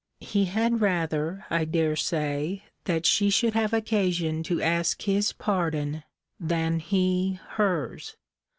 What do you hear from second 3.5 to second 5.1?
have occasion to ask